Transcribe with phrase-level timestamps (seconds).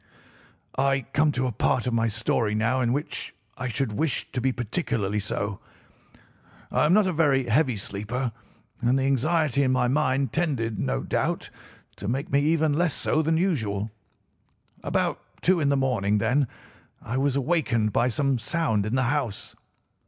[0.79, 4.41] "I come to a part of my story now in which I should wish to
[4.41, 5.59] be particularly so.
[6.71, 8.31] I am not a very heavy sleeper,
[8.81, 11.51] and the anxiety in my mind tended, no doubt,
[11.97, 13.91] to make me even less so than usual.
[14.81, 16.47] About two in the morning, then,
[17.03, 19.55] I was awakened by some sound in the house.